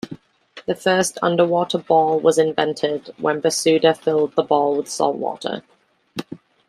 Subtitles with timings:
[0.65, 5.61] The first underwater ball was invented when Bersuda filled the ball with saltwater.